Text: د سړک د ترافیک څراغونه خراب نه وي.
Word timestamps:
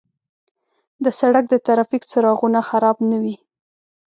د 1.03 1.05
سړک 1.19 1.45
د 1.49 1.55
ترافیک 1.67 2.03
څراغونه 2.11 2.59
خراب 2.69 2.97
نه 3.09 3.17
وي. 3.23 3.35